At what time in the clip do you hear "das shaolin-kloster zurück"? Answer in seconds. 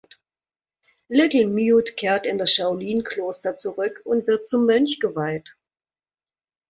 2.39-4.01